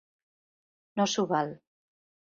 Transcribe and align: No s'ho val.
No 1.01 1.07
s'ho 1.13 1.27
val. 1.35 1.55